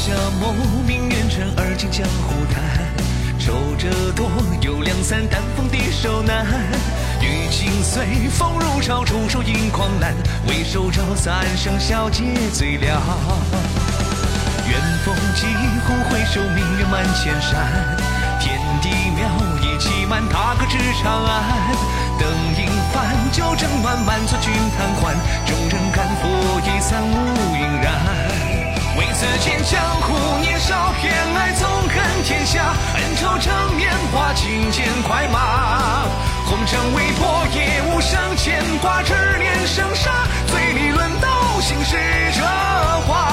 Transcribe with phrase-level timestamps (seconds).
[0.00, 0.48] 下马
[0.88, 2.56] 明月城，而今江湖叹。
[3.38, 3.86] 仇者
[4.16, 4.32] 多，
[4.62, 6.46] 有两三，但逢敌手难。
[7.20, 10.16] 雨尽碎，风如潮，出手引狂澜。
[10.48, 12.96] 为首招，三声笑，皆醉了。
[14.64, 15.44] 远风急，
[15.84, 17.60] 忽回首，明月满千山。
[18.40, 19.28] 天地渺，
[19.60, 21.76] 一骑满，踏歌至长安。
[22.16, 22.24] 灯
[22.56, 25.12] 影繁，酒正暖，满座君贪欢。
[25.44, 26.24] 众人看，拂
[26.64, 27.14] 衣三五
[27.52, 28.09] 云然。
[33.30, 36.04] 恩仇成面化，金剑快马。
[36.46, 40.10] 红尘未破也无声牵挂，执念生杀，
[40.48, 41.96] 醉里论刀行使
[42.34, 42.42] 这
[43.06, 43.28] 话。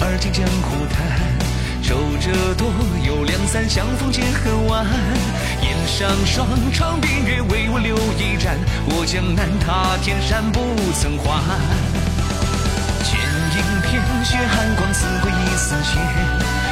[0.00, 1.31] 而今江湖叹，
[1.82, 2.72] 愁者多，
[3.04, 4.86] 有两三相逢皆恨晚。
[5.60, 8.56] 檐上霜，窗边月，为我留一盏。
[8.86, 10.60] 我江南，踏天山，不
[10.94, 11.58] 曾还。
[13.02, 15.98] 剑影片，血寒光，似鬼亦似仙。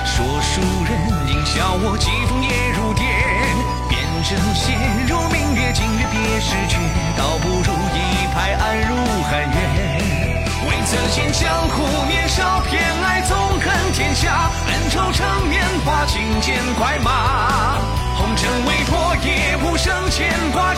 [0.07, 0.95] 说书人
[1.27, 3.05] 应笑我，疾风也如电。
[3.91, 4.79] 辨真邪，
[5.11, 6.79] 如明月，今月别时绝，
[7.19, 7.99] 倒不如一
[8.33, 8.95] 拍案入
[9.27, 9.59] 寒渊。
[10.71, 13.37] 为此间江湖年少偏爱纵
[14.01, 17.79] 天下，恩仇成年华，轻剑快马。
[18.17, 20.75] 红尘未破也不生牵挂，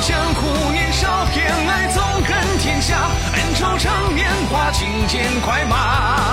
[0.00, 6.27] 江湖年少偏爱纵横天下，恩仇趁年华，轻剑快马。